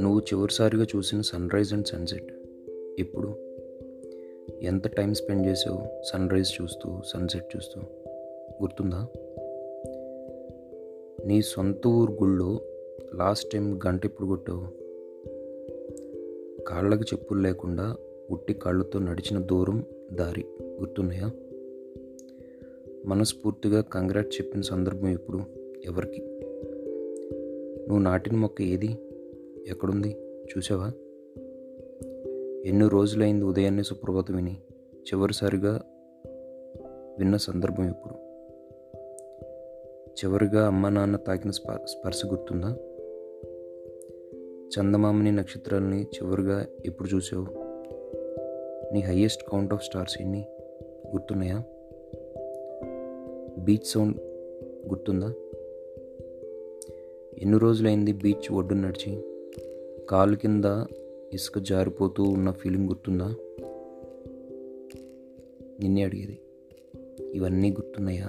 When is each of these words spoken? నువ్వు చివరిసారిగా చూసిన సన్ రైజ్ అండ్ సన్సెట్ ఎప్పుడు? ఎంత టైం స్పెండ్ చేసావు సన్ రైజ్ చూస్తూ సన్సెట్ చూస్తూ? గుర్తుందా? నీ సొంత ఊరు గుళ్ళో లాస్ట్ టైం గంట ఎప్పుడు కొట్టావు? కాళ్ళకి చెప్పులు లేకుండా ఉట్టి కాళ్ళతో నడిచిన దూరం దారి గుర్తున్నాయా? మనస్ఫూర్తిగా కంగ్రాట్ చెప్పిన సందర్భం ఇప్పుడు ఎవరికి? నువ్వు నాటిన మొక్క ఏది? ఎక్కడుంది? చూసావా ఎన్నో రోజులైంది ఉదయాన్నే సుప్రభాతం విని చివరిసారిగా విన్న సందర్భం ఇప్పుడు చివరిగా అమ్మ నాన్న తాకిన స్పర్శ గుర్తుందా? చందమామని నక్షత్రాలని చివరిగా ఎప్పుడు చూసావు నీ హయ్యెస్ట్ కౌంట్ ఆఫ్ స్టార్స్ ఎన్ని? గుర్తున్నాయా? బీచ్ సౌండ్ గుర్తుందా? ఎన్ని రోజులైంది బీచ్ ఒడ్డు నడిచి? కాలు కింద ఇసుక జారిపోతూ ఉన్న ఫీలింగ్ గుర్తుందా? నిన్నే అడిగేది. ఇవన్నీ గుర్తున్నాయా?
నువ్వు 0.00 0.20
చివరిసారిగా 0.20 0.86
చూసిన 0.96 1.20
సన్ 1.20 1.50
రైజ్ 1.50 1.72
అండ్ 1.72 1.86
సన్సెట్ 1.86 2.32
ఎప్పుడు? 2.98 3.34
ఎంత 4.62 4.88
టైం 4.88 5.14
స్పెండ్ 5.14 5.46
చేసావు 5.46 6.02
సన్ 6.02 6.30
రైజ్ 6.30 6.62
చూస్తూ 6.62 7.00
సన్సెట్ 7.06 7.56
చూస్తూ? 7.56 7.80
గుర్తుందా? 8.62 9.06
నీ 11.26 11.42
సొంత 11.42 11.86
ఊరు 11.86 12.12
గుళ్ళో 12.12 12.60
లాస్ట్ 13.14 13.50
టైం 13.50 13.80
గంట 13.86 14.04
ఎప్పుడు 14.04 14.28
కొట్టావు? 14.28 14.66
కాళ్ళకి 16.62 17.02
చెప్పులు 17.02 17.40
లేకుండా 17.40 17.96
ఉట్టి 18.30 18.54
కాళ్ళతో 18.54 18.98
నడిచిన 18.98 19.38
దూరం 19.38 19.84
దారి 20.12 20.44
గుర్తున్నాయా? 20.60 21.30
మనస్ఫూర్తిగా 23.04 23.80
కంగ్రాట్ 23.80 24.26
చెప్పిన 24.26 24.60
సందర్భం 24.60 25.08
ఇప్పుడు 25.08 25.40
ఎవరికి? 25.84 26.22
నువ్వు 27.88 27.98
నాటిన 27.98 28.36
మొక్క 28.36 28.62
ఏది? 28.62 28.96
ఎక్కడుంది? 29.66 30.16
చూసావా 30.22 30.92
ఎన్నో 32.64 32.88
రోజులైంది 32.88 33.44
ఉదయాన్నే 33.44 33.82
సుప్రభాతం 33.82 34.36
విని 34.36 34.56
చివరిసారిగా 34.92 35.82
విన్న 37.18 37.36
సందర్భం 37.36 37.90
ఇప్పుడు 37.90 38.14
చివరిగా 40.14 40.66
అమ్మ 40.66 40.88
నాన్న 40.88 41.16
తాకిన 41.16 41.50
స్పర్శ 41.50 42.26
గుర్తుందా? 42.26 42.76
చందమామని 44.68 45.32
నక్షత్రాలని 45.32 46.02
చివరిగా 46.02 46.66
ఎప్పుడు 46.86 47.16
చూసావు 47.16 47.46
నీ 48.94 49.00
హయ్యెస్ట్ 49.00 49.42
కౌంట్ 49.48 49.72
ఆఫ్ 49.72 49.84
స్టార్స్ 49.84 50.20
ఎన్ని? 50.20 50.46
గుర్తున్నాయా? 51.12 51.62
బీచ్ 53.58 53.86
సౌండ్ 53.86 54.16
గుర్తుందా? 54.88 55.32
ఎన్ని 57.38 57.58
రోజులైంది 57.58 58.12
బీచ్ 58.12 58.52
ఒడ్డు 58.52 58.74
నడిచి? 58.74 59.22
కాలు 60.10 60.36
కింద 60.36 60.64
ఇసుక 61.34 61.58
జారిపోతూ 61.58 62.22
ఉన్న 62.22 62.50
ఫీలింగ్ 62.50 62.88
గుర్తుందా? 62.88 63.34
నిన్నే 65.80 66.02
అడిగేది. 66.02 66.38
ఇవన్నీ 67.34 67.70
గుర్తున్నాయా? 67.70 68.28